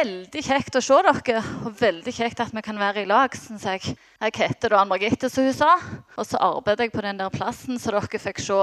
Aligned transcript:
veldig 0.00 0.42
kjekt 0.44 0.76
å 0.78 0.80
se 0.82 0.96
dere, 1.04 1.40
og 1.66 1.74
veldig 1.76 2.12
kjekt 2.14 2.40
at 2.40 2.52
vi 2.54 2.62
kan 2.64 2.78
være 2.80 3.02
i 3.02 3.08
lag. 3.08 3.34
Synes 3.36 3.64
jeg. 3.66 3.94
jeg 4.20 4.36
heter 4.36 4.72
da 4.72 4.80
Ann 4.80 4.88
Margitte, 4.88 5.28
som 5.28 5.44
hun 5.44 5.56
sa. 5.56 5.74
Og 6.16 6.26
så 6.28 6.40
arbeider 6.40 6.86
jeg 6.86 6.94
på 6.94 7.04
den 7.04 7.20
der 7.20 7.32
plassen 7.32 7.78
som 7.80 7.96
dere 7.96 8.20
fikk 8.22 8.40
se 8.44 8.60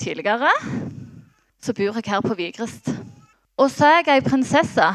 tidligere. 0.00 0.50
Så 1.62 1.72
bor 1.76 1.96
jeg 1.96 2.10
her 2.10 2.24
på 2.24 2.36
Vigrest. 2.36 2.90
Og 3.56 3.70
så 3.72 3.86
er 3.88 4.02
jeg 4.02 4.18
ei 4.18 4.24
prinsesse. 4.26 4.88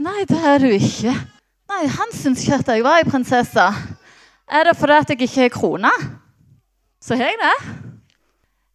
Nei, 0.00 0.24
det 0.28 0.40
er 0.52 0.60
du 0.60 0.68
ikke. 0.72 1.14
Nei, 1.70 1.84
han 1.94 2.12
syns 2.16 2.42
ikke 2.44 2.60
at 2.60 2.72
jeg 2.74 2.84
var 2.84 3.00
ei 3.00 3.08
prinsesse. 3.08 3.68
Er 4.50 4.66
det 4.66 4.76
fordi 4.76 4.98
at 4.98 5.14
jeg 5.14 5.22
ikke 5.28 5.46
er 5.46 5.54
krona? 5.54 5.94
Så 7.00 7.16
har 7.16 7.30
jeg 7.30 7.40
det. 7.40 7.56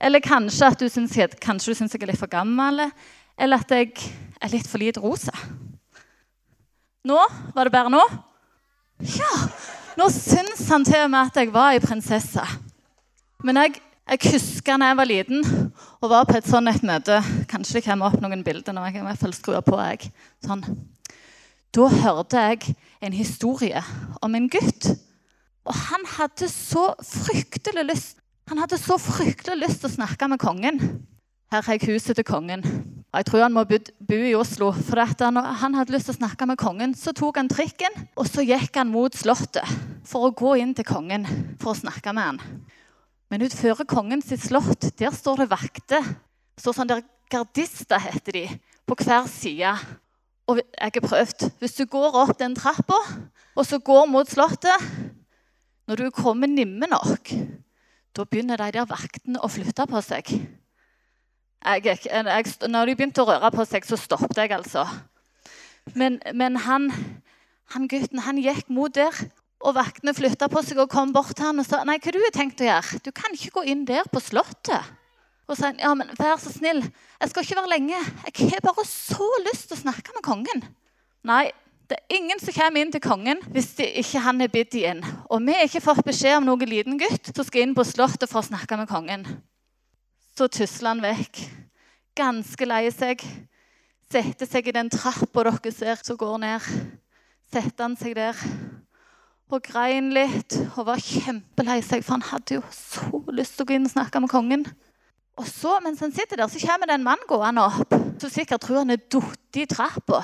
Eller 0.01 0.23
kanskje 0.23 0.71
at 0.71 0.79
du 0.79 0.89
syns, 0.89 1.13
jeg, 1.17 1.35
jeg 1.35 2.01
er 2.01 2.09
litt 2.09 2.21
for 2.21 2.31
gammel. 2.31 2.87
Eller 3.37 3.61
at 3.61 3.75
jeg 3.75 3.93
er 4.41 4.53
litt 4.53 4.69
for 4.69 4.81
lite 4.81 5.03
rosa. 5.03 5.35
Nå? 7.05 7.17
Var 7.53 7.67
det 7.67 7.73
bare 7.73 7.91
nå? 7.93 8.01
Ja! 9.13 9.33
Nå 9.95 10.07
syns 10.11 10.63
han 10.71 10.83
til 10.83 11.05
og 11.05 11.11
med 11.13 11.29
at 11.29 11.37
jeg 11.37 11.51
var 11.53 11.75
ei 11.75 11.81
prinsesse. 11.83 12.41
Men 13.45 13.59
jeg, 13.61 13.77
jeg 14.09 14.33
husker 14.33 14.81
da 14.81 14.89
jeg 14.89 14.97
var 14.97 15.09
liten 15.09 15.45
og 16.01 16.09
var 16.09 16.25
på 16.25 16.39
et 16.39 16.49
sånt 16.49 16.71
et 16.71 16.83
møte 16.85 17.19
Kanskje 17.51 17.77
det 17.77 17.85
kommer 17.85 18.09
opp 18.09 18.17
noen 18.23 18.41
bilder. 18.43 18.73
når 18.73 18.89
jeg 18.89 19.03
i 19.03 19.05
hvert 19.05 19.21
fall 19.21 19.37
skrur 19.37 19.61
på 19.65 19.77
jeg. 19.83 20.09
Sånn. 20.43 20.65
Da 21.75 21.87
hørte 21.93 22.41
jeg 22.41 22.75
en 23.05 23.13
historie 23.13 23.83
om 24.25 24.35
en 24.35 24.49
gutt. 24.49 24.89
Og 25.65 25.77
han 25.91 26.09
hadde 26.17 26.49
så 26.49 26.91
fryktelig 27.01 27.85
lyst 27.85 28.21
Han 28.49 28.59
hadde 28.61 28.77
så 28.77 28.97
fryktelig 29.01 29.57
lyst 29.63 29.81
til 29.81 29.89
å 29.89 29.95
snakke 29.95 30.27
med 30.29 30.41
kongen. 30.41 30.81
Her 31.49 31.63
har 31.65 31.77
jeg 31.77 31.95
huset 31.95 32.17
til 32.17 32.25
kongen. 32.25 32.61
Jeg 33.15 33.29
tror 33.29 33.45
han 33.45 33.53
må 33.55 33.63
bo 33.63 34.17
i 34.19 34.33
Oslo. 34.35 34.73
For 34.75 34.99
han, 34.99 35.37
han 35.39 35.75
hadde 35.77 35.93
lyst 35.95 36.09
til 36.09 36.17
å 36.17 36.19
snakke 36.19 36.47
med 36.49 36.59
kongen. 36.59 36.95
Så 36.99 37.13
tok 37.15 37.39
han 37.39 37.47
trikken, 37.51 37.93
og 38.19 38.27
så 38.27 38.43
gikk 38.43 38.75
han 38.75 38.91
mot 38.91 39.15
Slottet 39.15 39.63
for 40.05 40.27
å 40.27 40.33
gå 40.35 40.57
inn 40.59 40.73
til 40.75 40.87
kongen 40.87 41.23
for 41.61 41.71
å 41.71 41.79
snakke 41.79 42.11
med 42.15 42.27
han. 42.27 42.41
Men 43.31 43.45
utenfor 43.45 43.87
kongens 43.89 44.33
slott 44.43 44.89
der 44.99 45.15
står 45.15 45.43
det 45.43 45.51
vakter. 45.53 46.09
står 46.59 46.75
sånn 46.75 46.91
der 46.91 47.05
Gardister 47.31 48.03
heter 48.03 48.35
de, 48.35 48.43
på 48.85 48.97
hver 48.99 49.25
side. 49.31 49.71
Og 50.51 50.59
jeg 50.59 50.91
har 50.99 51.07
prøvd. 51.07 51.47
Hvis 51.63 51.79
du 51.79 51.85
går 51.89 52.19
opp 52.19 52.35
den 52.37 52.53
trappa, 52.57 52.99
og 53.55 53.65
så 53.65 53.79
går 53.79 54.05
mot 54.11 54.29
Slottet 54.29 54.91
Når 55.87 55.95
du 55.95 56.11
kommer 56.11 56.49
nimme 56.49 56.89
nok, 56.89 57.31
da 58.15 58.23
begynner 58.25 58.57
de 58.57 58.71
der 58.75 58.87
vaktene 58.89 59.39
å 59.39 59.49
flytte 59.51 59.85
på 59.87 60.01
seg 60.03 60.31
jeg, 61.65 61.99
jeg, 62.05 62.55
når 62.69 62.91
de 62.91 62.95
begynte 62.95 63.23
å 63.23 63.29
røre 63.29 63.51
på 63.53 63.65
seg, 63.67 63.87
så 63.87 63.97
stoppet 63.99 64.37
jeg, 64.37 64.51
altså. 64.55 64.85
Men, 65.97 66.19
men 66.33 66.59
han, 66.65 66.89
han, 67.73 67.87
gutten 67.89 68.21
han 68.25 68.41
gikk 68.41 68.69
mot 68.73 68.93
der, 68.93 69.17
og 69.65 69.77
vaktene 69.77 70.13
flytta 70.13 70.49
på 70.51 70.61
seg 70.65 70.79
og 70.83 70.91
kom 70.91 71.13
bort 71.15 71.33
til 71.37 71.47
han 71.47 71.61
og 71.61 71.65
sa 71.65 71.81
nei, 71.87 71.97
hva 72.01 72.13
du 72.13 72.19
har 72.21 72.33
tenkt 72.35 72.61
å 72.61 72.67
gjøre? 72.67 73.01
Du 73.05 73.11
kan 73.15 73.33
ikke 73.33 73.55
gå 73.57 73.65
inn 73.71 73.85
der 73.87 74.05
på 74.11 74.21
Slottet. 74.21 74.93
Og 75.45 75.57
sa 75.57 75.71
ja, 75.77 75.91
men 75.97 76.09
vær 76.17 76.39
så 76.41 76.49
snill, 76.53 76.81
jeg 77.21 77.31
skal 77.31 77.45
ikke 77.45 77.59
være 77.59 77.73
lenge. 77.75 77.99
Jeg 78.31 78.49
har 78.55 78.65
bare 78.65 78.85
så 78.89 79.27
lyst 79.45 79.69
til 79.69 79.77
å 79.77 79.83
snakke 79.83 80.15
med 80.15 80.25
kongen. 80.25 80.65
Nei, 81.25 81.49
det 81.89 81.99
er 81.99 82.17
ingen 82.17 82.41
som 82.41 82.53
kommer 82.55 82.81
inn 82.81 82.93
til 82.93 83.03
kongen 83.03 83.41
hvis 83.53 83.75
ikke 83.85 84.23
han 84.25 84.41
er 84.41 84.53
bedt 84.53 84.77
inn. 84.79 85.03
Og 85.29 85.43
vi 85.45 85.53
har 85.53 85.67
ikke 85.67 85.83
fått 85.85 86.05
beskjed 86.05 86.39
om 86.39 86.47
noen 86.49 86.69
liten 86.69 86.97
gutt 87.01 87.29
som 87.29 87.45
skal 87.45 87.65
inn 87.65 87.75
på 87.77 87.85
Slottet 87.85 88.29
for 88.29 88.41
å 88.41 88.47
snakke 88.47 88.77
med 88.79 88.89
kongen. 88.89 89.27
Så 90.35 90.49
tusler 90.51 90.91
han 90.91 91.03
vekk, 91.03 91.39
ganske 92.19 92.67
lei 92.67 92.89
seg. 92.91 93.21
Setter 94.11 94.49
seg 94.49 94.67
i 94.67 94.73
den 94.75 94.89
trappa 94.91 95.45
dere 95.47 95.71
ser 95.71 96.01
som 96.03 96.17
går 96.19 96.39
ned. 96.43 96.65
Setter 97.53 97.85
han 97.85 97.95
seg 97.99 98.17
der 98.17 98.35
og 99.53 99.61
grein 99.61 100.09
litt 100.15 100.55
og 100.73 100.87
var 100.87 100.99
kjempelei 100.99 101.77
seg, 101.85 102.01
for 102.03 102.17
han 102.17 102.25
hadde 102.31 102.57
jo 102.57 102.63
så 102.73 103.21
lyst 103.35 103.55
til 103.55 103.65
å 103.65 103.69
gå 103.69 103.75
inn 103.77 103.87
og 103.87 103.93
snakke 103.93 104.21
med 104.23 104.31
kongen. 104.31 104.65
Og 105.39 105.47
så, 105.47 105.77
mens 105.83 106.01
han 106.03 106.13
sitter 106.15 106.39
der, 106.39 106.49
så 106.51 106.59
kommer 106.63 106.89
det 106.89 106.97
en 106.97 107.05
mann 107.05 107.21
gående 107.29 107.63
opp 107.63 107.93
som 107.93 108.31
sikkert 108.31 108.63
tror 108.65 108.81
han 108.81 108.95
er 108.95 109.03
falt 109.11 109.59
i 109.59 109.67
trappa. 109.69 110.23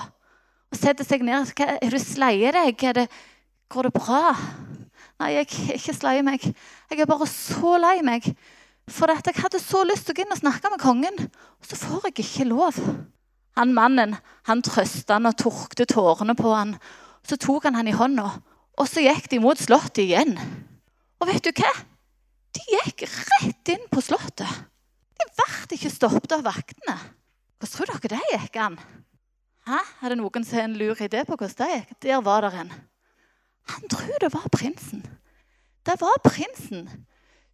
Og 0.71 0.79
setter 0.79 1.07
seg 1.07 1.23
ned. 1.27 1.51
Er 1.59 1.91
du 1.91 1.99
sleie 2.01 2.51
deg? 2.55 2.83
Det, 2.97 3.07
går 3.71 3.87
det 3.87 3.93
bra? 3.95 4.31
Nei, 5.21 5.35
jeg 5.35 5.45
er 5.45 5.77
ikke 5.77 5.95
sleie 5.95 6.25
meg. 6.25 6.47
Jeg 6.89 7.03
er 7.03 7.09
bare 7.09 7.27
så 7.29 7.77
lei 7.79 7.99
meg. 8.07 8.27
For 8.91 9.11
jeg 9.11 9.39
hadde 9.39 9.59
så 9.61 9.85
lyst 9.87 10.07
til 10.07 10.13
å 10.13 10.17
gå 10.17 10.25
inn 10.25 10.35
og 10.35 10.41
snakke 10.41 10.71
med 10.73 10.81
kongen, 10.81 11.19
og 11.61 11.67
så 11.67 11.77
får 11.79 12.09
jeg 12.09 12.25
ikke 12.25 12.49
lov. 12.49 12.79
Han 13.59 13.73
Mannen 13.75 14.17
han 14.47 14.63
trøsta 14.63 15.17
han 15.17 15.29
og 15.29 15.37
tørkte 15.39 15.87
tårene 15.89 16.35
på 16.35 16.51
han. 16.51 16.75
Så 17.27 17.37
tok 17.39 17.67
han 17.67 17.77
han 17.77 17.87
i 17.87 17.95
hånda, 17.95 18.27
og 18.79 18.89
så 18.89 19.03
gikk 19.03 19.29
de 19.31 19.39
mot 19.43 19.59
slottet 19.59 20.03
igjen. 20.05 20.35
Og 21.21 21.29
vet 21.29 21.45
du 21.45 21.51
hva? 21.61 21.71
De 22.51 22.63
gikk 22.67 23.05
rett 23.07 23.71
inn 23.71 23.83
på 23.91 24.03
slottet. 24.03 24.49
De 25.21 25.27
ble 25.37 25.77
ikke 25.77 25.93
stoppet 25.93 26.33
av 26.35 26.43
vaktene. 26.47 26.97
Hvordan 27.61 27.75
tror 27.75 28.01
dere 28.01 28.17
det 28.17 28.33
gikk 28.33 28.57
an? 28.59 28.79
Hæ? 29.69 29.79
Er 30.01 30.11
det 30.11 30.17
noen 30.19 30.43
som 30.47 30.57
har 30.57 30.65
en 30.65 30.79
lur 30.79 30.97
idé 31.05 31.21
på 31.27 31.37
hvordan 31.37 31.59
det 31.61 31.69
gikk? 31.75 31.93
Der 32.07 32.23
var 32.25 32.47
det 32.47 32.55
en. 32.63 32.73
Han 33.71 33.87
tror 33.93 34.17
det 34.19 34.31
var 34.33 34.49
prinsen. 34.51 35.05
Det 35.85 35.95
var 36.01 36.17
prinsen 36.25 36.89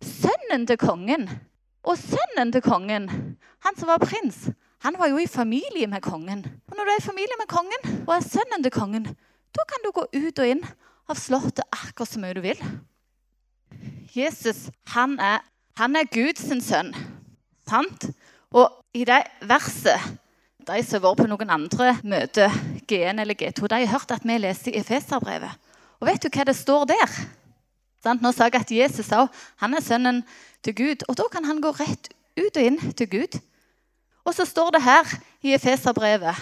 sønnen 0.03 0.67
til 0.67 0.79
kongen. 0.81 1.27
Og 1.87 1.97
sønnen 1.99 2.51
til 2.51 2.63
kongen, 2.65 3.07
han 3.63 3.77
som 3.77 3.89
var 3.89 4.03
prins, 4.03 4.49
han 4.83 4.97
var 4.99 5.09
jo 5.09 5.21
i 5.21 5.29
familie 5.29 5.87
med 5.87 6.03
kongen. 6.05 6.43
Og 6.67 6.75
når 6.75 6.85
du 6.85 6.91
er 6.91 6.99
i 6.99 7.07
familie 7.07 7.39
med 7.39 7.49
kongen 7.49 8.03
og 8.05 8.13
er 8.17 8.25
sønnen 8.25 8.63
til 8.63 8.73
kongen, 8.73 9.07
da 9.55 9.65
kan 9.69 9.85
du 9.85 9.93
gå 9.95 10.03
ut 10.13 10.41
og 10.43 10.51
inn 10.51 10.63
av 11.07 11.17
slottet 11.17 11.65
akkurat 11.71 12.11
så 12.11 12.21
mye 12.21 12.35
du 12.37 12.43
vil. 12.43 12.59
Jesus 14.13 14.67
han 14.93 15.17
er, 15.19 15.41
han 15.79 15.95
er 15.95 16.09
Guds 16.11 16.45
sønn. 16.67 16.93
Sant? 17.67 18.09
Og 18.55 18.71
i 18.95 19.03
det 19.07 19.23
verset 19.43 19.99
De 20.67 20.81
som 20.83 20.97
har 20.97 21.03
vært 21.03 21.21
på 21.21 21.27
noen 21.31 21.51
andre 21.53 21.93
møter, 22.03 22.51
G1 22.91 23.21
eller 23.21 23.37
G2, 23.39 23.69
de 23.71 23.77
har 23.85 23.91
hørt 23.93 24.11
at 24.11 24.25
vi 24.27 24.35
leser 24.35 24.73
i 24.73 24.81
Efeserbrevet. 24.81 25.53
Og 26.01 26.09
vet 26.09 26.19
du 26.19 26.27
hva 26.27 26.43
det 26.43 26.57
står 26.59 26.83
der? 26.89 27.13
Nå 28.05 28.31
sa 28.31 28.47
jeg 28.47 28.61
at 28.61 28.71
Jesus 28.71 29.09
sa, 29.09 29.25
han 29.61 29.73
er 29.73 29.83
sønnen 29.83 30.21
til 30.63 30.75
Gud. 30.77 31.03
Og 31.09 31.17
da 31.19 31.27
kan 31.31 31.45
han 31.45 31.61
gå 31.61 31.71
rett 31.75 32.11
ut 32.37 32.59
og 32.59 32.63
inn 32.63 32.79
til 32.93 33.09
Gud. 33.09 33.39
Og 34.27 34.35
så 34.35 34.45
står 34.45 34.75
det 34.75 34.83
her 34.85 35.17
i 35.41 35.55
Efeserbrevet 35.55 36.35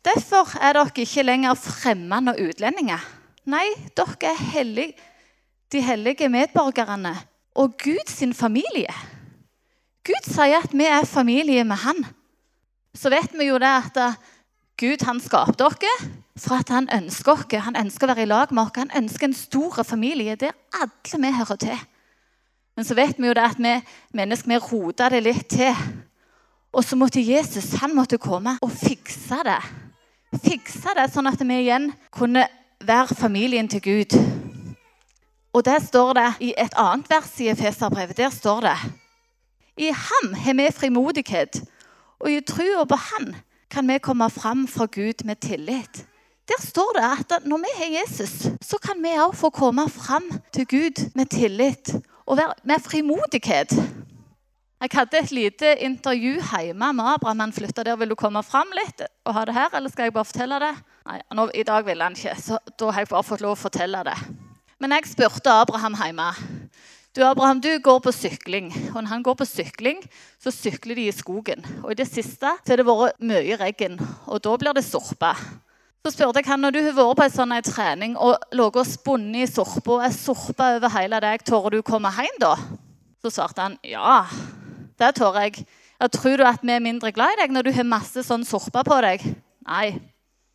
Derfor 0.00 0.48
er 0.56 0.72
dere 0.78 1.02
ikke 1.02 1.22
lenger 1.22 1.58
fremmede 1.60 2.32
og 2.32 2.46
utlendinger. 2.48 3.02
Nei, 3.44 3.66
dere 3.96 4.30
er 4.30 4.44
hellige, 4.54 4.94
de 5.72 5.82
hellige 5.84 6.28
medborgerne 6.32 7.12
og 7.54 7.76
Guds 7.78 8.22
familie. 8.38 8.94
Gud 10.06 10.24
sier 10.24 10.64
at 10.64 10.72
vi 10.72 10.86
er 10.88 11.04
familie 11.04 11.64
med 11.64 11.76
Han. 11.84 12.00
Så 12.96 13.12
vet 13.12 13.36
vi 13.36 13.50
jo 13.50 13.58
det 13.60 13.68
at 13.68 14.16
Gud 14.80 15.04
han 15.04 15.20
skapte 15.20 15.66
oss 15.66 15.76
for 16.38 16.54
at 16.54 16.68
han 16.68 16.88
ønsker 16.94 17.32
oss. 17.32 17.46
Han 17.64 17.76
ønsker 17.76 18.06
å 18.06 18.14
være 18.14 18.26
i 18.26 18.30
lag 18.30 18.52
med 18.52 18.62
oss. 18.62 18.76
Han 18.76 18.92
ønsker 18.96 19.28
en 19.28 19.36
stor 19.36 19.82
familie 19.82 20.36
der 20.36 20.54
alle 20.74 21.22
vi 21.24 21.32
hører 21.36 21.56
til. 21.56 21.80
Men 22.76 22.86
så 22.86 22.94
vet 22.94 23.18
vi 23.18 23.26
jo 23.26 23.34
det 23.36 23.44
at 23.44 23.58
vi 23.58 23.74
mennesker 24.16 24.48
vi 24.48 24.58
roter 24.62 25.10
det 25.12 25.22
litt 25.22 25.48
til. 25.52 25.76
Og 26.72 26.84
så 26.86 26.96
måtte 26.96 27.20
Jesus 27.20 27.74
han 27.82 27.94
måtte 27.96 28.18
komme 28.18 28.56
og 28.62 28.70
fikse 28.70 29.42
det. 29.44 29.58
Fikse 30.38 30.94
det 30.96 31.08
sånn 31.10 31.26
at 31.26 31.42
vi 31.42 31.58
igjen 31.64 31.90
kunne 32.14 32.46
være 32.80 33.16
familien 33.18 33.68
til 33.68 33.82
Gud. 33.82 34.14
Og 35.52 35.64
der 35.66 35.80
står 35.82 36.12
det 36.14 36.28
i 36.46 36.52
et 36.56 36.76
annet 36.78 37.10
vers 37.10 37.32
i 37.42 37.48
Efeserbrevet. 37.50 38.16
Der 38.16 38.30
står 38.30 38.60
det 38.68 38.76
I 39.76 39.90
ham 39.90 40.34
har 40.34 40.54
vi 40.54 40.68
frimodighet, 40.72 41.62
og 42.20 42.30
i 42.30 42.40
trua 42.40 42.84
på 42.84 42.96
Han 42.96 43.34
kan 43.70 43.88
vi 43.88 43.98
komme 43.98 44.30
fram 44.30 44.68
for 44.68 44.86
Gud 44.86 45.24
med 45.24 45.36
tillit. 45.36 46.06
Der 46.50 46.58
står 46.58 46.96
det 46.96 47.06
at 47.06 47.46
når 47.46 47.62
vi 47.62 47.72
har 47.78 47.90
Jesus, 48.00 48.32
så 48.58 48.78
kan 48.82 48.98
vi 49.02 49.12
òg 49.22 49.36
få 49.38 49.52
komme 49.54 49.84
fram 49.90 50.26
til 50.52 50.66
Gud 50.66 51.02
med 51.14 51.30
tillit 51.30 51.92
og 52.26 52.40
med 52.66 52.82
frimodighet. 52.82 53.70
Jeg 54.80 54.90
hadde 54.96 55.18
et 55.18 55.30
lite 55.30 55.76
intervju 55.84 56.40
hjemme 56.40 56.92
med 56.96 57.04
Abraham. 57.14 57.40
Han 57.40 57.52
flytta 57.52 57.84
der. 57.84 57.96
Vil 57.96 58.10
du 58.10 58.16
komme 58.16 58.42
fram 58.42 58.72
litt 58.74 59.04
og 59.24 59.34
ha 59.36 59.44
det 59.44 59.54
her, 59.54 59.68
eller 59.76 59.92
skal 59.92 60.08
jeg 60.08 60.16
bare 60.16 60.24
fortelle 60.24 60.58
det? 60.58 60.72
Nei, 61.06 61.20
nå, 61.36 61.46
I 61.54 61.66
dag 61.68 61.86
ville 61.86 62.02
han 62.02 62.16
ikke, 62.16 62.34
så 62.40 62.58
da 62.80 62.90
har 62.90 63.04
jeg 63.04 63.12
bare 63.12 63.28
fått 63.28 63.44
lov 63.44 63.54
å 63.54 63.60
fortelle 63.60 64.02
det. 64.08 64.16
Men 64.80 64.96
jeg 64.96 65.12
spurte 65.12 65.52
Abraham 65.52 65.98
hjemme. 66.00 66.32
Du, 67.14 67.22
Abraham, 67.26 67.60
du 67.60 67.74
går 67.78 68.00
på 68.00 68.12
sykling. 68.16 68.72
Og 68.94 69.02
når 69.02 69.10
han 69.12 69.22
går 69.22 69.36
på 69.38 69.46
sykling, 69.46 70.02
så 70.42 70.50
sykler 70.54 70.96
de 70.96 71.08
i 71.10 71.14
skogen. 71.14 71.62
Og 71.84 71.92
i 71.92 72.00
det 72.00 72.08
siste 72.08 72.56
så 72.58 72.72
har 72.72 72.80
det 72.80 72.88
vært 72.88 73.20
mye 73.20 73.60
regn, 73.60 74.00
og 74.26 74.40
da 74.42 74.56
blir 74.56 74.74
det 74.74 74.86
sorpe. 74.88 75.36
Så 76.00 76.14
spurte 76.14 76.40
jeg 76.40 76.48
han 76.48 76.62
når 76.64 76.72
du 76.72 76.78
har 76.80 76.94
vært 76.96 77.18
på 77.18 77.24
en 77.26 77.32
sånn 77.34 77.52
trening 77.66 78.14
og 78.16 78.38
ligget 78.56 78.80
og 78.80 78.88
spunnet 78.88 79.42
i 79.42 79.48
sorpa 79.50 79.98
og 79.98 80.04
er 80.06 80.14
sorpa 80.16 80.70
over 80.78 80.92
hele 80.94 81.18
deg, 81.20 81.42
tør 81.44 81.68
du 81.74 81.82
komme 81.84 82.08
hjem 82.16 82.38
da? 82.40 82.54
Så 83.20 83.32
svarte 83.34 83.66
han 83.66 83.74
ja, 83.84 84.22
det 84.96 85.10
tør 85.18 85.36
jeg. 85.42 85.66
Ja, 86.00 86.08
tror 86.08 86.40
du 86.40 86.46
at 86.48 86.64
vi 86.64 86.72
er 86.72 86.80
mindre 86.80 87.12
glad 87.12 87.34
i 87.34 87.42
deg 87.42 87.52
når 87.52 87.68
du 87.68 87.74
har 87.76 87.84
masse 87.88 88.24
sånn 88.24 88.46
sorpa 88.48 88.80
på 88.86 88.96
deg? 89.04 89.26
Nei. 89.68 89.98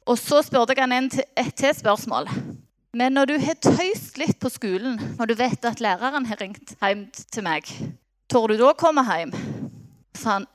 Og 0.09 0.17
så 0.17 0.41
spurte 0.45 0.73
jeg 0.73 0.81
han 0.81 0.95
en 0.97 1.11
et 1.13 1.53
til 1.53 1.75
spørsmål. 1.77 2.29
Men 2.97 3.13
når 3.13 3.29
du 3.29 3.35
har 3.43 3.59
tøyst 3.61 4.17
litt 4.17 4.39
på 4.41 4.49
skolen, 4.49 4.97
når 5.19 5.29
du 5.29 5.35
vet 5.37 5.67
at 5.67 5.83
læreren 5.83 6.25
har 6.25 6.41
ringt 6.41 6.73
hjem 6.79 7.05
til 7.13 7.45
meg, 7.45 7.69
tør 8.31 8.49
du 8.49 8.57
da 8.63 8.73
komme 8.73 9.05
hjem? 9.05 9.35
Så 10.17 10.39
han 10.39 10.49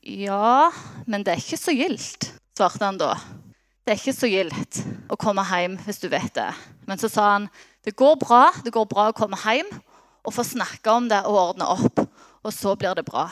ja, 0.00 0.70
men 1.04 1.26
det 1.26 1.34
er 1.34 1.44
ikke 1.44 1.60
så 1.60 1.76
gildt, 1.76 2.30
svarte 2.56 2.86
han 2.86 3.00
da. 3.00 3.12
Det 3.90 3.96
er 3.96 4.04
ikke 4.04 4.12
så 4.14 4.28
gildt 4.30 4.76
å 5.10 5.16
komme 5.18 5.42
hjem 5.50 5.72
hvis 5.82 5.96
du 5.98 6.04
vet 6.12 6.30
det. 6.36 6.46
Men 6.86 7.00
så 7.00 7.08
sa 7.10 7.24
han 7.32 7.48
det 7.82 7.96
går 7.98 8.20
bra, 8.20 8.52
det 8.62 8.70
går 8.70 8.84
bra 8.86 9.08
å 9.10 9.14
komme 9.18 9.34
hjem 9.42 9.66
og 9.66 10.30
få 10.30 10.44
snakke 10.46 10.92
om 10.94 11.08
det 11.10 11.18
og 11.26 11.38
ordne 11.40 11.66
opp. 11.66 11.98
Og 12.46 12.54
så 12.54 12.76
blir 12.78 12.94
det 12.94 13.02
bra. 13.08 13.24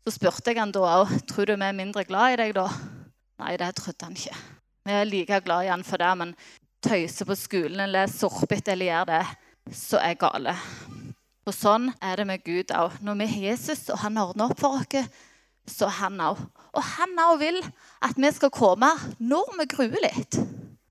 Så 0.00 0.14
spurte 0.14 0.48
jeg 0.48 0.62
han 0.62 0.72
da 0.72 0.86
òg 1.02 1.12
tror 1.28 1.44
du 1.44 1.52
vi 1.52 1.68
er 1.68 1.76
mindre 1.76 2.06
glad 2.08 2.38
i 2.38 2.38
deg 2.40 2.54
da. 2.56 2.64
Nei, 3.44 3.52
det 3.60 3.68
trodde 3.76 4.08
han 4.08 4.16
ikke. 4.16 4.40
Vi 4.88 4.96
er 4.96 5.10
like 5.10 5.42
glad 5.44 5.68
i 5.68 5.72
han 5.74 5.84
for 5.84 6.00
det, 6.00 6.14
men 6.22 6.32
tøyser 6.80 7.28
på 7.28 7.36
skolen 7.36 7.84
eller 7.84 8.08
sorpete 8.08 8.72
eller 8.72 8.88
gjør 8.88 9.12
det, 9.12 9.22
så 9.76 10.00
er 10.00 10.16
gale. 10.24 10.56
Og 11.44 11.52
sånn 11.52 11.92
er 12.00 12.16
det 12.16 12.30
med 12.32 12.48
Gud 12.48 12.72
òg. 12.72 12.96
Når 13.04 13.20
vi 13.20 13.28
har 13.34 13.48
Jesus, 13.50 13.90
og 13.92 14.00
han 14.06 14.16
ordner 14.24 14.48
opp 14.48 14.64
for 14.64 14.80
oss, 14.80 15.20
så 15.68 15.92
er 15.92 15.98
han 16.00 16.24
òg. 16.30 16.40
Og 16.76 16.82
han 16.96 17.18
òg 17.26 17.38
vil 17.40 17.60
at 18.06 18.16
vi 18.16 18.32
skal 18.34 18.52
komme 18.54 18.90
når 19.18 19.54
vi 19.58 19.68
gruer 19.74 20.04
litt. 20.06 20.40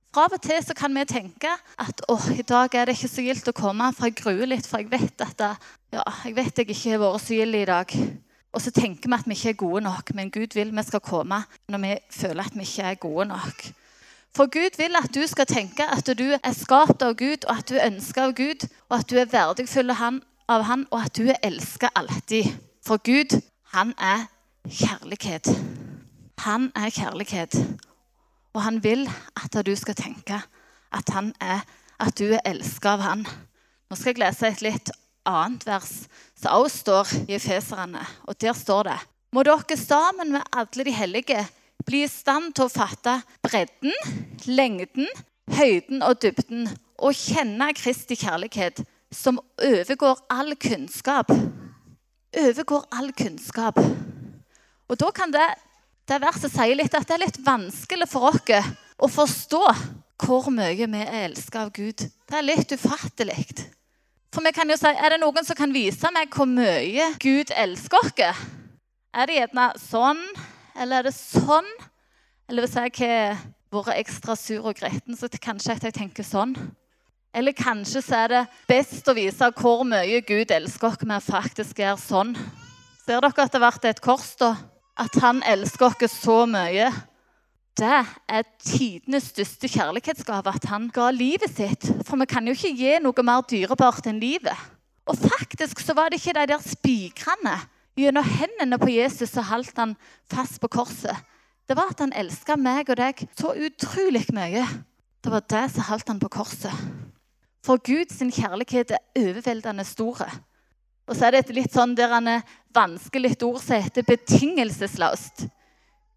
Fra 0.09 0.25
og 0.25 0.41
til 0.41 0.57
så 0.65 0.73
kan 0.73 0.95
vi 0.97 1.03
tenke 1.05 1.51
at 1.77 2.01
åh, 2.09 2.31
i 2.33 2.41
dag 2.41 2.73
er 2.75 2.89
det 2.89 2.95
ikke 2.97 3.11
så 3.11 3.23
gildt 3.23 3.51
å 3.51 3.55
komme, 3.55 3.91
for 3.93 4.09
jeg 4.09 4.17
gruer 4.17 4.49
litt, 4.49 4.65
for 4.65 4.81
jeg 4.81 4.89
vet 4.89 5.21
at 5.21 5.35
det, 5.37 5.49
ja, 5.93 6.05
jeg 6.25 6.35
vet 6.35 6.57
jeg 6.57 6.71
ikke 6.73 6.95
har 6.95 7.03
vært 7.03 7.25
så 7.25 7.37
gild 7.37 7.59
i 7.59 7.67
dag. 7.69 7.93
Og 8.49 8.63
så 8.63 8.73
tenker 8.73 9.11
vi 9.11 9.19
at 9.19 9.27
vi 9.29 9.37
ikke 9.37 9.51
er 9.53 9.59
gode 9.61 9.83
nok, 9.85 10.09
men 10.17 10.31
Gud 10.33 10.55
vil 10.57 10.73
vi 10.73 10.85
skal 10.87 11.03
komme 11.05 11.43
når 11.69 11.83
vi 11.83 11.91
føler 12.09 12.41
at 12.49 12.57
vi 12.57 12.65
ikke 12.65 12.87
er 12.89 13.03
gode 13.03 13.27
nok. 13.29 13.69
For 14.35 14.49
Gud 14.49 14.77
vil 14.77 14.97
at 14.97 15.13
du 15.13 15.21
skal 15.29 15.45
tenke 15.49 15.85
at 15.85 16.09
du 16.17 16.25
er 16.33 16.57
skapt 16.57 17.05
av 17.05 17.13
Gud, 17.17 17.45
og 17.45 17.61
at 17.61 17.69
du 17.69 17.77
er 17.77 17.87
ønsket 17.91 18.23
av 18.23 18.33
Gud, 18.37 18.65
og 18.89 18.97
at 18.97 19.09
du 19.09 19.17
er 19.21 19.29
verdigfull 19.29 19.93
av 19.93 20.65
han, 20.65 20.87
og 20.89 20.99
at 21.01 21.17
du 21.17 21.29
er 21.29 21.41
elsket 21.45 21.93
alltid. 21.95 22.49
For 22.85 22.97
Gud, 22.97 23.37
han 23.73 23.93
er 23.97 24.25
kjærlighet. 24.65 25.49
Han 26.45 26.71
er 26.75 26.89
kjærlighet. 26.93 27.55
Og 28.55 28.63
han 28.63 28.79
vil 28.83 29.05
at 29.35 29.59
du 29.65 29.75
skal 29.75 29.97
tenke 29.97 30.39
at, 30.91 31.09
han 31.13 31.33
er, 31.41 31.61
at 31.99 32.17
du 32.17 32.31
er 32.31 32.43
elsket 32.47 32.89
av 32.95 33.03
han. 33.03 33.25
Nå 33.89 33.97
skal 33.97 34.15
jeg 34.15 34.23
lese 34.23 34.49
et 34.49 34.63
litt 34.65 34.91
annet 35.27 35.65
vers 35.67 35.93
som 36.39 36.61
også 36.63 36.83
står 36.83 37.13
i 37.27 37.37
Efeserne. 37.37 38.03
Og 38.27 38.37
der 38.41 38.53
står 38.57 38.89
det 38.89 38.99
Må 39.35 39.43
dere 39.45 39.77
sammen 39.77 40.31
med 40.33 40.47
alle 40.57 40.85
de 40.87 40.93
hellige 40.95 41.43
bli 41.85 42.03
i 42.03 42.09
stand 42.09 42.53
til 42.55 42.65
å 42.65 42.71
fatte 42.71 43.19
bredden, 43.45 43.93
lengden, 44.47 45.07
høyden 45.53 46.01
og 46.05 46.21
dybden, 46.23 46.67
og 46.99 47.15
kjenne 47.15 47.69
Kristi 47.77 48.17
kjærlighet, 48.19 48.81
som 49.11 49.39
overgår 49.63 50.19
all 50.29 50.55
kunnskap. 50.59 51.31
Overgår 52.37 52.85
all 52.93 53.13
kunnskap. 53.17 53.79
Og 54.89 54.99
da 54.99 55.11
kan 55.15 55.33
det, 55.33 55.47
det 56.09 56.21
verset 56.23 56.53
sier 56.53 56.77
litt 56.77 56.95
at 56.97 57.05
det 57.05 57.15
er 57.15 57.25
litt 57.27 57.41
vanskelig 57.45 58.07
for 58.09 58.31
oss 58.31 58.69
å 58.99 59.09
forstå 59.13 59.63
hvor 60.19 60.49
mye 60.51 60.87
vi 60.89 61.01
er 61.03 61.27
elska 61.27 61.67
av 61.67 61.73
Gud. 61.75 62.01
Det 62.01 62.37
er 62.37 62.47
litt 62.47 62.71
ufattelig. 62.73 63.45
For 64.33 64.45
vi 64.45 64.53
kan 64.53 64.69
jo 64.69 64.77
si, 64.77 64.89
Er 64.89 65.13
det 65.13 65.21
noen 65.21 65.45
som 65.45 65.57
kan 65.57 65.73
vise 65.73 66.09
meg 66.13 66.33
hvor 66.33 66.49
mye 66.49 67.13
Gud 67.21 67.53
elsker 67.55 68.01
oss? 68.01 68.41
Er 69.13 69.25
det 69.25 69.37
gjerne 69.39 69.69
sånn, 69.81 70.19
eller 70.77 70.99
er 70.99 71.07
det 71.09 71.15
sånn? 71.17 71.69
Eller 72.49 72.65
hvis 72.65 72.75
jeg 72.77 72.93
har 72.99 73.39
vært 73.73 74.01
ekstra 74.01 74.35
sur 74.37 74.65
og 74.69 74.77
gretten, 74.77 75.17
så 75.17 75.29
kanskje 75.29 75.77
jeg 75.77 75.93
tenker 75.93 76.25
sånn. 76.25 76.55
Eller 77.33 77.53
kanskje 77.53 78.01
så 78.01 78.23
er 78.23 78.33
det 78.33 78.43
best 78.69 79.07
å 79.09 79.17
vise 79.17 79.51
hvor 79.57 79.85
mye 79.85 80.21
Gud 80.25 80.51
elsker 80.53 80.89
oss 80.89 81.05
med 81.05 81.25
faktisk 81.25 81.81
gjør 81.81 82.01
sånn. 82.01 82.33
Ser 83.05 83.21
dere 83.21 83.29
at 83.29 83.53
det 83.53 83.61
har 83.61 83.67
vært 83.67 83.89
et 83.89 84.01
kors, 84.01 84.33
da? 84.41 84.55
At 84.99 85.15
han 85.23 85.39
elsker 85.47 85.93
oss 86.03 86.17
så 86.19 86.43
mye. 86.49 86.89
Det 87.79 87.99
er 88.27 88.47
tidenes 88.59 89.29
største 89.31 89.69
kjærlighetsgave 89.71 90.51
at 90.51 90.65
han 90.67 90.89
ga 90.91 91.07
livet 91.15 91.53
sitt. 91.55 91.87
For 92.03 92.19
vi 92.19 92.27
kan 92.27 92.47
jo 92.47 92.55
ikke 92.57 92.75
gi 92.75 92.97
noe 92.99 93.23
mer 93.23 93.45
dyrebart 93.47 94.09
enn 94.11 94.19
livet. 94.19 94.67
Og 95.07 95.17
faktisk 95.17 95.79
så 95.81 95.95
var 95.97 96.11
det 96.11 96.19
ikke 96.19 96.35
de 96.35 96.49
der 96.51 96.65
spikrene 96.65 97.55
gjennom 97.99 98.27
hendene 98.27 98.79
på 98.79 98.91
Jesus 98.93 99.33
så 99.33 99.43
holdt 99.43 99.77
han 99.79 99.95
fast 100.31 100.59
på 100.61 100.69
korset. 100.71 101.15
Det 101.67 101.77
var 101.77 101.91
at 101.91 102.01
han 102.01 102.13
elska 102.17 102.55
meg 102.59 102.89
og 102.89 102.99
deg 102.99 103.23
så 103.37 103.53
utrolig 103.53 104.25
mye. 104.35 104.65
Det 105.19 105.31
var 105.31 105.43
det 105.51 105.65
som 105.73 105.87
holdt 105.89 106.11
han 106.11 106.21
på 106.21 106.31
korset. 106.33 106.75
For 107.65 107.81
Guds 107.83 108.19
kjærlighet 108.19 108.95
er 108.95 109.03
overveldende 109.19 109.85
stor. 109.85 110.23
Og 111.09 111.17
så 111.17 111.25
er 111.25 111.33
det 111.33 111.45
et 111.47 111.55
litt 111.57 111.73
sånn 111.73 111.95
der 111.97 112.11
han 112.13 112.29
er 112.29 112.43
vanskelig 112.75 113.33
ord 113.41 113.57
som 113.63 113.81
heter 113.81 114.05
betingelsesløst. 114.05 115.47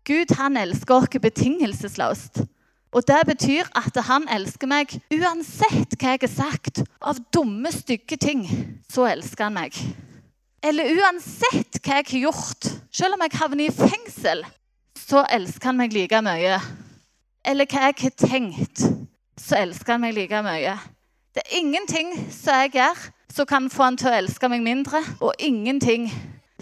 Gud 0.04 0.34
han 0.36 0.58
elsker 0.60 0.98
oss 0.98 1.22
betingelsesløst. 1.22 2.42
Og 2.92 3.06
det 3.08 3.22
betyr 3.24 3.68
at 3.78 3.96
han 4.04 4.26
elsker 4.28 4.68
meg 4.68 4.92
uansett 5.14 5.94
hva 5.96 6.12
jeg 6.12 6.26
har 6.26 6.32
sagt 6.32 6.82
av 7.00 7.22
dumme, 7.32 7.72
stygge 7.72 8.18
ting. 8.20 8.42
Så 8.92 9.06
elsker 9.08 9.48
han 9.48 9.56
meg. 9.56 9.78
Eller 10.62 10.92
uansett 11.00 11.80
hva 11.80 12.02
jeg 12.02 12.10
har 12.10 12.24
gjort, 12.26 12.68
selv 12.92 13.16
om 13.16 13.24
jeg 13.24 13.38
havner 13.40 13.64
i 13.64 13.72
fengsel, 13.72 14.44
så 14.98 15.24
elsker 15.32 15.70
han 15.70 15.80
meg 15.80 15.96
like 15.96 16.20
mye. 16.22 16.58
Eller 17.48 17.66
hva 17.66 17.88
jeg 17.88 17.98
har 18.04 18.14
tenkt, 18.20 18.84
så 19.40 19.56
elsker 19.62 19.96
han 19.96 20.04
meg 20.04 20.14
like 20.20 20.44
mye. 20.44 20.76
Det 21.32 21.46
er 21.46 21.58
ingenting 21.62 22.12
som 22.28 22.60
jeg 22.60 22.74
gjør, 22.76 23.06
som 23.32 23.48
kan 23.48 23.70
få 23.72 23.86
han 23.86 23.96
til 23.96 24.10
å 24.10 24.18
elske 24.20 24.48
meg 24.52 24.62
mindre, 24.64 25.00
og 25.24 25.32
ingenting 25.40 26.10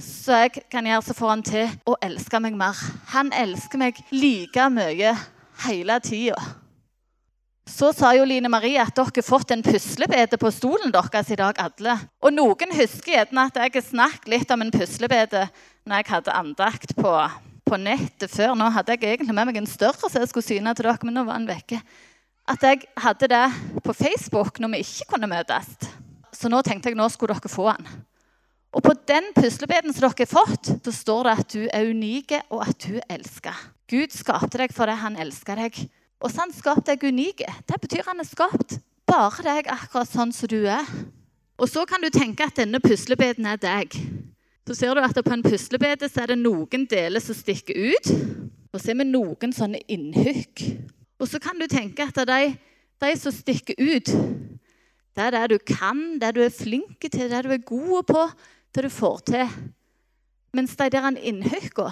som 0.00 0.38
jeg 0.38 0.64
kan 0.72 0.86
gjøre 0.86 1.04
så 1.04 1.16
får 1.16 1.32
han 1.34 1.44
til 1.44 1.76
å 1.88 1.96
elske 2.02 2.40
meg 2.40 2.56
mer. 2.56 2.78
Han 3.12 3.32
elsker 3.36 3.80
meg 3.80 3.98
like 4.14 4.68
mye 4.72 5.14
hele 5.66 5.98
tida. 6.04 6.38
Så 7.70 7.92
sa 7.94 8.10
jo 8.16 8.24
Line 8.26 8.48
Marie 8.50 8.80
at 8.82 8.96
dere 8.96 9.12
har 9.14 9.26
fått 9.26 9.52
en 9.54 9.62
puslebete 9.62 10.38
på 10.40 10.50
stolen 10.54 10.90
deres 10.94 11.30
i 11.30 11.38
dag, 11.38 11.58
alle. 11.60 11.96
Og 12.22 12.34
noen 12.34 12.74
husker 12.74 13.14
gjerne 13.14 13.46
at 13.46 13.60
jeg 13.60 13.84
snakket 13.90 14.30
litt 14.32 14.50
om 14.50 14.64
en 14.64 14.72
puslebete 14.74 15.44
når 15.86 16.00
jeg 16.00 16.10
hadde 16.10 16.34
andakt 16.34 16.96
på, 16.98 17.14
på 17.66 17.78
nettet 17.78 18.32
før. 18.32 18.56
Nå 18.58 18.72
hadde 18.74 18.96
jeg 18.96 19.12
egentlig 19.12 19.36
med 19.36 19.50
meg 19.50 19.60
en 19.60 19.70
større 19.70 20.10
så 20.10 20.22
jeg 20.22 20.32
skulle 20.32 20.48
syne 20.48 20.74
til 20.74 20.88
dere, 20.88 20.98
men 21.06 21.18
nå 21.20 21.26
var 21.28 21.38
den 21.38 21.50
vekke. 21.50 21.82
At 22.50 22.66
jeg 22.66 22.86
hadde 22.98 23.30
det 23.30 23.46
på 23.84 23.94
Facebook 23.94 24.58
når 24.58 24.74
vi 24.74 24.86
ikke 24.86 25.12
kunne 25.14 25.30
møtes. 25.30 25.76
Så 26.40 26.48
nå 26.48 26.62
tenkte 26.64 26.88
jeg 26.88 26.96
nå 26.96 27.08
skulle 27.12 27.36
dere 27.36 27.52
få 27.52 27.68
den. 27.68 27.88
Og 28.70 28.84
på 28.86 28.94
den 29.10 29.26
puslebiten 29.36 29.92
som 29.92 30.06
dere 30.06 30.24
har 30.24 30.30
fått, 30.30 30.70
så 30.86 30.92
står 30.94 31.26
det 31.26 31.32
at 31.42 31.52
du 31.52 31.62
er 31.68 31.90
unik, 31.90 32.36
og 32.54 32.62
at 32.64 32.86
du 32.86 33.00
elsker. 33.10 33.56
Gud 33.90 34.14
skapte 34.14 34.62
deg 34.62 34.72
fordi 34.72 34.94
han 35.02 35.18
elsker 35.20 35.58
deg. 35.58 35.80
Og 36.22 36.30
så 36.30 36.44
han 36.44 36.54
skapte 36.54 36.94
deg 36.94 37.04
unik. 37.10 37.42
Det 37.66 37.80
betyr 37.82 38.06
han 38.06 38.22
er 38.22 38.28
skapt 38.28 38.78
bare 39.10 39.42
deg 39.42 39.70
akkurat 39.72 40.10
sånn 40.10 40.32
som 40.34 40.50
du 40.50 40.62
er. 40.70 40.86
Og 41.60 41.68
så 41.68 41.82
kan 41.88 42.00
du 42.00 42.08
tenke 42.14 42.46
at 42.46 42.56
denne 42.60 42.80
puslebiten 42.80 43.48
er 43.50 43.58
deg. 43.60 43.96
Så 44.68 44.76
ser 44.78 44.94
du 44.94 45.02
at 45.02 45.18
på 45.18 45.34
en 45.34 45.42
puslebete 45.42 46.06
er 46.06 46.30
det 46.30 46.38
noen 46.38 46.86
deler 46.88 47.20
som 47.20 47.36
stikker 47.36 47.74
ut. 47.74 48.12
Og 48.70 48.78
så 48.78 48.92
er 48.92 49.00
vi 49.00 49.08
noen 49.10 49.52
sånne 49.52 49.82
innhykk. 49.90 50.62
Og 51.20 51.28
så 51.28 51.40
kan 51.42 51.58
du 51.58 51.66
tenke 51.68 52.06
at 52.06 52.22
de, 52.30 52.54
de 53.02 53.10
som 53.18 53.34
stikker 53.34 53.74
ut, 53.76 54.12
det 55.16 55.24
er 55.26 55.34
det 55.34 55.50
du 55.50 55.58
kan, 55.58 56.18
det 56.20 56.34
du 56.36 56.40
er 56.44 56.54
flink 56.54 57.06
til, 57.10 57.30
det 57.30 57.44
du 57.44 57.50
er 57.50 57.66
god 57.66 58.02
på, 58.08 58.24
det 58.74 58.84
du 58.86 58.88
får 58.92 59.18
til. 59.32 59.48
Mens 60.54 60.76
de 60.76 60.90
der 60.90 61.10
innhøyka, 61.18 61.90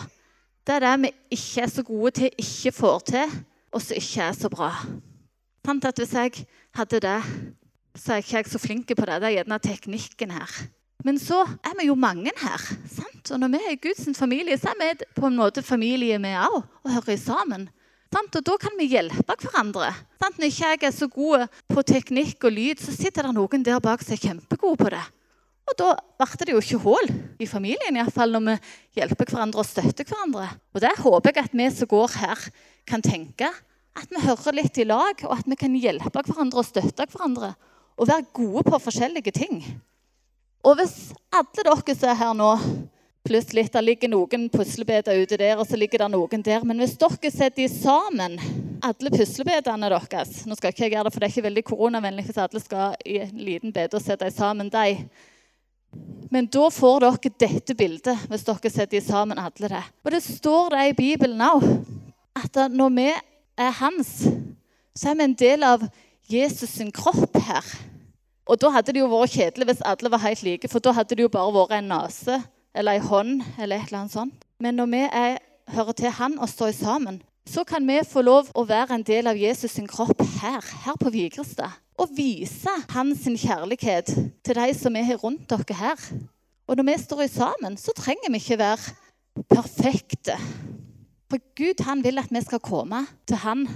det 0.66 0.75
er 0.75 0.84
det 0.84 0.94
vi 1.02 1.12
ikke 1.30 1.60
er 1.62 1.70
så 1.72 1.82
gode 1.82 2.10
til, 2.10 2.30
ikke 2.38 2.72
får 2.72 2.98
til, 2.98 3.38
og 3.72 3.82
som 3.82 3.96
ikke 3.96 4.22
er 4.22 4.32
så 4.32 4.48
bra. 4.48 4.72
Sant 5.66 5.84
at 5.84 5.98
Hvis 5.98 6.14
jeg 6.14 6.32
hadde 6.75 7.00
det, 7.00 7.22
så 7.94 8.12
er 8.12 8.16
ikke 8.16 8.37
jeg 8.37 8.46
så 8.46 8.58
flink 8.58 8.87
på 8.87 9.04
det. 9.04 9.20
Det 9.20 9.28
er 9.28 9.37
gjerne 9.37 9.58
teknikken 9.58 10.30
her. 10.30 10.52
Men 11.04 11.18
så 11.18 11.42
er 11.42 11.75
vi 11.80 11.87
jo 11.87 11.94
mange 11.94 12.32
her. 12.37 12.62
sant? 12.88 13.30
Og 13.30 13.40
når 13.40 13.48
vi 13.48 13.60
er 13.66 13.75
i 13.75 13.80
Guds 13.82 14.18
familie, 14.18 14.58
så 14.58 14.68
er 14.68 14.78
vi 14.80 15.04
på 15.14 15.26
en 15.26 15.37
måte 15.37 15.62
familie, 15.62 16.18
vi 16.18 16.32
òg, 16.34 16.62
og 16.82 16.92
hører 16.94 17.16
sammen. 17.16 17.68
Og 18.09 18.41
da 18.45 18.55
kan 18.61 18.77
vi 18.79 18.88
hjelpe 18.93 19.37
hverandre. 19.43 19.91
Når 20.23 20.47
ikke 20.49 20.71
jeg 20.73 20.83
er 20.87 20.93
så 20.95 21.09
god 21.12 21.47
på 21.69 21.83
teknikk 21.85 22.45
og 22.49 22.55
lyd, 22.55 22.81
så 22.81 22.93
sitter 22.95 23.27
det 23.27 23.35
noen 23.37 23.65
der 23.65 23.81
bak 23.85 24.05
som 24.05 24.15
er 24.15 24.23
kjempegode 24.23 24.81
på 24.81 24.91
det. 24.95 25.05
Og 25.69 25.77
da 25.77 25.88
ble 26.17 26.47
det 26.47 26.55
jo 26.55 26.61
ikke 26.62 26.81
hull 26.85 27.11
i 27.41 27.49
familien, 27.49 27.97
i 27.97 28.00
hvert 28.00 28.15
fall 28.15 28.33
når 28.33 28.47
vi 28.47 29.00
hjelper 29.00 29.29
hverandre 29.29 29.61
og 29.61 29.69
støtter 29.69 30.09
hverandre. 30.09 30.47
Og 30.73 30.81
det 30.85 30.95
håper 31.03 31.35
jeg 31.35 31.49
at 31.49 31.57
vi 31.61 31.67
som 31.75 31.91
går 31.91 32.15
her, 32.23 32.45
kan 32.88 33.05
tenke. 33.05 33.50
At 33.99 34.09
vi 34.15 34.23
hører 34.23 34.57
litt 34.57 34.79
i 34.81 34.87
lag, 34.88 35.21
og 35.27 35.35
at 35.37 35.49
vi 35.50 35.59
kan 35.61 35.77
hjelpe 35.77 36.23
hverandre 36.23 36.62
og 36.62 36.69
støtte 36.69 37.09
hverandre. 37.12 37.53
Og 37.99 38.09
være 38.09 38.31
gode 38.33 38.65
på 38.71 38.81
forskjellige 38.87 39.35
ting. 39.37 39.61
Og 40.65 40.79
hvis 40.79 41.11
alle 41.35 41.65
dere 41.67 41.97
som 41.99 42.12
er 42.12 42.21
her 42.23 42.37
nå, 42.38 42.53
pluss 43.28 43.52
litt. 43.52 43.73
Det 43.73 43.82
ligger 43.85 44.11
noen 44.12 44.49
puslebiter 44.52 45.20
ute 45.20 45.38
der, 45.40 45.58
og 45.61 45.68
så 45.68 45.76
ligger 45.78 46.04
det 46.04 46.11
noen 46.14 46.44
der. 46.44 46.64
Men 46.66 46.80
hvis 46.82 46.97
dere 47.00 47.30
setter 47.32 47.61
de 47.61 47.68
sammen, 47.70 48.38
alle 48.85 49.12
puslebitene 49.12 49.90
deres 49.92 50.44
Nå 50.47 50.56
skal 50.56 50.73
ikke 50.73 50.87
jeg 50.87 50.94
gjøre 50.94 51.08
det, 51.08 51.14
for 51.14 51.20
det 51.20 51.28
er 51.28 51.35
ikke 51.35 51.49
veldig 51.49 51.64
koronavennlig 51.70 52.25
hvis 52.28 52.40
alle 52.40 52.62
skal 52.62 52.97
i 53.04 53.18
en 53.25 53.42
liten 53.42 53.75
bit 53.75 53.97
og 53.97 54.04
sette 54.04 54.30
sammen 54.35 54.73
dem. 54.73 55.04
Men 56.32 56.49
da 56.52 56.68
får 56.73 57.04
dere 57.04 57.32
dette 57.44 57.76
bildet 57.76 58.26
hvis 58.28 58.47
dere 58.49 58.73
setter 58.73 59.04
sammen 59.04 59.40
alle 59.40 59.73
det. 59.73 59.85
Og 60.04 60.12
det 60.14 60.25
står 60.25 60.75
det 60.75 60.85
i 60.88 60.99
Bibelen 60.99 61.44
òg, 61.44 61.64
at 62.38 62.61
når 62.73 62.92
vi 62.97 63.08
er 63.11 63.73
hans, 63.80 64.12
så 64.94 65.11
er 65.11 65.18
vi 65.18 65.26
en 65.28 65.38
del 65.38 65.64
av 65.66 65.88
Jesus 66.28 66.76
sin 66.76 66.92
kropp 66.92 67.37
her. 67.49 67.64
Og 68.49 68.61
da 68.61 68.70
hadde 68.73 68.94
det 68.94 69.02
jo 69.02 69.11
vært 69.11 69.35
kjedelig 69.37 69.73
hvis 69.73 69.82
alle 69.85 70.12
var 70.12 70.23
helt 70.25 70.44
like, 70.47 70.70
for 70.73 70.85
da 70.85 70.94
hadde 70.97 71.16
det 71.16 71.26
jo 71.26 71.32
bare 71.32 71.52
vært 71.52 71.76
en 71.78 71.92
nese 71.92 72.38
eller 72.78 72.94
ei 72.94 73.02
hånd 73.02 73.42
eller 73.58 73.76
et 73.76 73.90
eller 73.90 74.04
annet 74.04 74.14
sånt. 74.14 74.47
Men 74.62 74.78
når 74.78 74.92
vi 74.92 75.02
er, 75.06 75.40
hører 75.75 75.99
til 75.99 76.14
han 76.14 76.38
og 76.38 76.49
står 76.50 76.73
sammen, 76.78 77.20
så 77.49 77.64
kan 77.64 77.85
vi 77.88 77.99
få 78.06 78.23
lov 78.23 78.50
å 78.54 78.64
være 78.68 78.99
en 78.99 79.04
del 79.06 79.28
av 79.30 79.38
Jesus 79.38 79.75
sin 79.75 79.88
kropp 79.88 80.20
her, 80.40 80.62
her 80.85 80.97
på 81.00 81.11
Vigrestad 81.11 81.78
og 81.99 82.12
vise 82.14 82.73
hans 82.92 83.25
kjærlighet 83.26 84.12
til 84.47 84.58
de 84.58 84.66
som 84.76 84.97
er 84.97 85.16
rundt 85.18 85.49
dere 85.50 85.76
her. 85.80 86.02
Og 86.68 86.76
når 86.76 86.87
vi 86.87 86.97
står 87.02 87.26
sammen, 87.32 87.78
så 87.80 87.94
trenger 87.97 88.30
vi 88.30 88.38
ikke 88.38 88.61
være 88.61 89.44
perfekte. 89.50 90.37
For 91.28 91.42
Gud 91.58 91.82
han 91.85 92.04
vil 92.04 92.20
at 92.20 92.30
vi 92.30 92.42
skal 92.44 92.62
komme 92.62 93.02
til 93.26 93.40
han. 93.42 93.66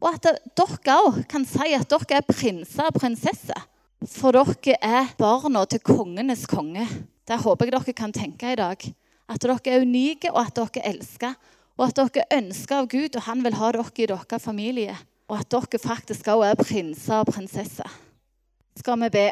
Og 0.00 0.14
at 0.14 0.30
dere 0.56 0.96
òg 0.96 1.24
kan 1.28 1.44
si 1.48 1.74
at 1.74 1.90
dere 1.90 2.20
er 2.20 2.28
prinser 2.30 2.88
og 2.88 2.96
prinsesser. 3.00 3.66
For 4.06 4.32
dere 4.32 4.78
er 4.80 5.12
barna 5.18 5.64
til 5.68 5.82
kongenes 5.84 6.46
konge. 6.48 6.86
Det 7.26 7.42
håper 7.42 7.66
jeg 7.66 7.74
dere 7.76 7.96
kan 7.98 8.14
tenke 8.14 8.52
i 8.54 8.58
dag. 8.58 8.86
At 9.26 9.42
dere 9.42 9.58
er 9.64 9.82
unike, 9.82 10.30
og 10.30 10.40
at 10.44 10.56
dere 10.56 10.86
elsker. 10.92 11.34
Og 11.76 11.88
at 11.88 11.98
dere 11.98 12.28
ønsker 12.38 12.80
av 12.80 12.88
Gud, 12.88 13.16
og 13.16 13.26
han 13.26 13.42
vil 13.44 13.58
ha 13.58 13.74
dere 13.74 13.92
i 13.96 14.08
deres 14.08 14.42
familie 14.42 14.96
og 15.26 15.40
at 15.40 15.50
dere 15.50 15.82
faktisk 15.82 16.28
òg 16.30 16.44
er 16.46 16.58
prinser 16.58 17.22
og 17.22 17.32
prinsesser. 17.32 17.90
Skal 18.78 19.00
vi 19.02 19.10
be. 19.14 19.26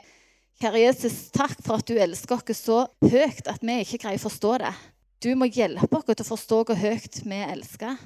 Kjære 0.63 0.81
Jesus, 0.85 1.17
takk 1.35 1.57
for 1.67 1.83
at 1.83 1.89
du 1.89 1.99
elsker 1.99 2.39
oss 2.39 2.61
så 2.63 2.85
høyt 3.03 3.49
at 3.51 3.63
vi 3.63 3.81
ikke 3.83 4.05
greier 4.05 4.21
å 4.21 4.27
forstå 4.29 4.53
det. 4.63 4.73
Du 5.23 5.33
må 5.39 5.49
hjelpe 5.51 5.99
oss 5.99 6.07
til 6.07 6.23
å 6.23 6.29
forstå 6.29 6.61
hvor 6.69 6.79
høyt 6.79 7.21
vi 7.27 7.41
elsker. 7.43 7.99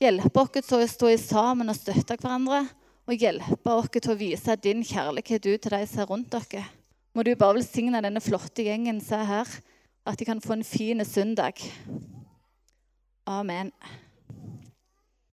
Hjelpe 0.00 0.44
oss 0.44 0.54
til 0.68 0.80
å 0.80 0.88
stå 0.88 1.12
sammen 1.20 1.68
og 1.68 1.76
støtte 1.76 2.16
hverandre. 2.16 2.64
Og 3.08 3.20
hjelpe 3.20 3.72
oss 3.72 3.92
til 3.92 4.12
å 4.12 4.18
vise 4.20 4.56
din 4.60 4.82
kjærlighet 4.84 5.46
ut 5.48 5.62
til 5.64 5.76
de 5.76 5.84
som 5.88 6.04
er 6.04 6.10
rundt 6.10 6.32
dere. 6.32 6.64
Må 7.18 7.24
du 7.26 7.32
bare 7.34 7.56
velsigne 7.56 7.98
denne 7.98 8.20
flotte 8.22 8.62
gjengen 8.62 9.00
som 9.02 9.24
er 9.24 9.26
her, 9.26 9.54
at 10.06 10.20
de 10.20 10.26
kan 10.28 10.38
få 10.38 10.54
en 10.54 10.60
fin 10.62 11.02
søndag. 11.02 11.58
Amen. 13.26 13.72